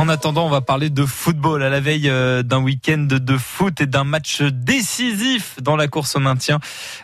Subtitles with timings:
[0.00, 3.82] En attendant, on va parler de football à la veille euh, d'un week-end de foot
[3.82, 6.58] et d'un match décisif dans la course au maintien.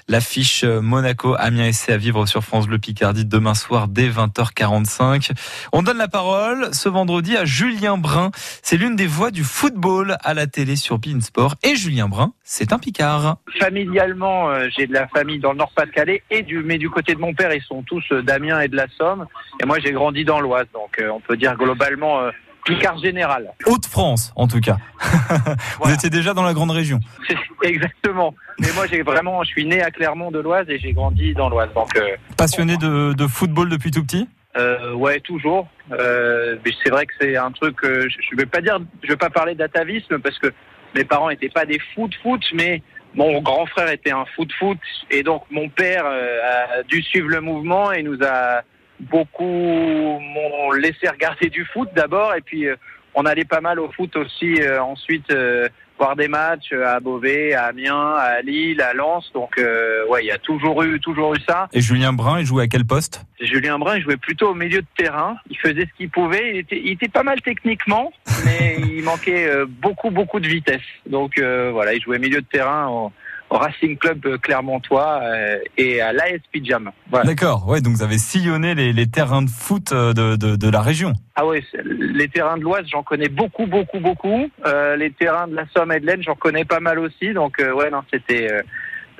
[0.08, 5.32] L'affiche euh, Monaco Amiens SC à vivre sur France Bleu Picardie demain soir dès 20h45.
[5.74, 8.30] On donne la parole ce vendredi à Julien Brun.
[8.62, 12.72] C'est l'une des voix du football à la télé sur Sport et Julien Brun, c'est
[12.72, 13.36] un Picard.
[13.60, 17.20] Familialement, euh, j'ai de la famille dans le Nord-Pas-de-Calais et du mais du côté de
[17.20, 19.26] mon père, ils sont tous d'Amiens et de la Somme
[19.62, 22.30] et moi j'ai grandi dans l'Oise donc on peut dire globalement
[22.66, 23.52] Picard général.
[23.64, 24.76] Haute-France, en tout cas.
[25.80, 26.98] Vous étiez déjà dans la grande région.
[27.62, 28.34] Exactement.
[28.58, 31.48] Mais moi, j'ai vraiment, je suis né à Clermont de l'Oise et j'ai grandi dans
[31.48, 31.70] l'Oise.
[31.74, 34.28] Donc, euh, passionné de, de, football depuis tout petit.
[34.56, 35.68] Euh, ouais, toujours.
[35.92, 37.76] Euh, mais c'est vrai que c'est un truc.
[37.84, 40.52] Euh, je ne vais pas dire, je vais pas parler d'atavisme parce que
[40.96, 42.82] mes parents n'étaient pas des foot foot, mais
[43.14, 44.78] mon grand frère était un foot foot
[45.10, 48.62] et donc mon père a dû suivre le mouvement et nous a
[49.00, 52.76] beaucoup m'ont laissé regarder du foot d'abord et puis euh,
[53.14, 57.54] on allait pas mal au foot aussi euh, ensuite euh, voir des matchs à Beauvais,
[57.54, 59.30] à Amiens, à Lille, à Lens.
[59.32, 61.68] Donc ouais, il y a toujours eu toujours eu ça.
[61.72, 63.24] Et Julien Brun, il jouait à quel poste?
[63.40, 65.38] Julien Brun, il jouait plutôt au milieu de terrain.
[65.48, 66.50] Il faisait ce qu'il pouvait.
[66.50, 68.12] Il était, il était pas mal techniquement,
[68.44, 70.82] mais il manquait beaucoup beaucoup de vitesse.
[71.06, 73.10] Donc voilà, il jouait milieu de terrain
[73.50, 76.90] au Racing Club Clermontois euh, et à l'AS Pijam.
[77.24, 80.70] D'accord, ouais, donc vous avez sillonné les, les terrains de foot euh, de, de, de
[80.70, 81.12] la région.
[81.36, 84.50] Ah oui, les terrains de l'Oise, j'en connais beaucoup, beaucoup, beaucoup.
[84.66, 87.32] Euh, les terrains de la Somme et de l'Aisne, j'en connais pas mal aussi.
[87.32, 88.50] Donc euh, ouais, non, c'était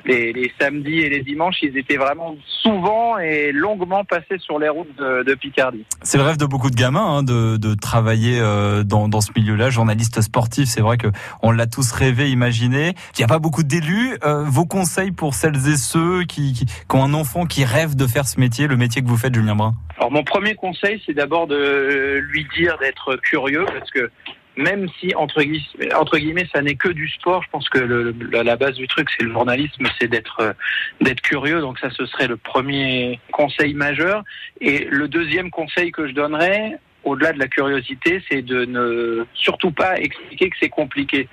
[0.05, 4.95] les, samedis et les dimanches, ils étaient vraiment souvent et longuement passés sur les routes
[4.97, 5.85] de, Picardie.
[6.01, 10.21] C'est le rêve de beaucoup de gamins hein, de, travailler euh, dans, ce milieu-là, journaliste
[10.21, 10.67] sportif.
[10.67, 11.07] C'est vrai que
[11.43, 12.93] on l'a tous rêvé, imaginé.
[13.15, 14.17] Il n'y a pas beaucoup d'élus.
[14.23, 18.07] Euh, vos conseils pour celles et ceux qui, qui, ont un enfant qui rêve de
[18.07, 19.73] faire ce métier, le métier que vous faites, Julien Brun?
[19.97, 24.11] Alors mon premier conseil, c'est d'abord de lui dire d'être curieux, parce que
[24.57, 28.87] même si entre guillemets, ça n'est que du sport, je pense que la base du
[28.87, 30.53] truc, c'est le journalisme, c'est d'être euh,
[30.99, 31.61] d'être curieux.
[31.61, 34.23] Donc ça, ce serait le premier conseil majeur.
[34.59, 39.71] Et le deuxième conseil que je donnerais, au-delà de la curiosité, c'est de ne surtout
[39.71, 41.29] pas expliquer que c'est compliqué.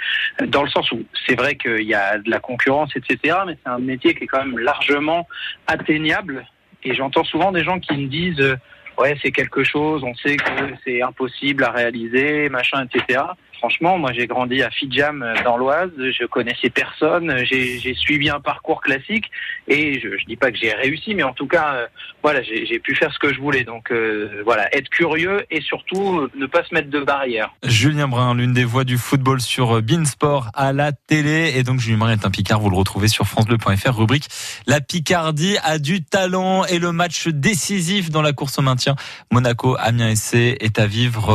[0.47, 3.71] Dans le sens où c'est vrai qu'il y a de la concurrence, etc., mais c'est
[3.71, 5.27] un métier qui est quand même largement
[5.67, 6.47] atteignable.
[6.85, 8.57] Et j'entends souvent des gens qui me disent
[8.99, 10.45] ouais, c'est quelque chose, on sait que
[10.85, 13.21] c'est impossible à réaliser, machin, etc.
[13.65, 18.39] Franchement, moi j'ai grandi à Fidjam euh, dans l'Oise, je connaissais personne, j'ai suivi un
[18.39, 19.31] parcours classique
[19.69, 21.87] et je, je dis pas que j'ai réussi, mais en tout cas, euh,
[22.23, 23.65] voilà, j'ai pu faire ce que je voulais.
[23.65, 27.55] Donc euh, voilà, être curieux et surtout ne pas se mettre de barrière.
[27.63, 31.97] Julien Brun, l'une des voix du football sur Beansport à la télé, et donc Julien
[31.97, 34.29] Brun est un Picard, vous le retrouvez sur francebleu.fr, rubrique
[34.67, 38.95] La Picardie a du talent et le match décisif dans la course au maintien.
[39.33, 41.35] Monaco, Amiens SC est à vivre